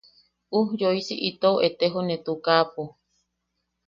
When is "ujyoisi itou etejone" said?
0.59-2.15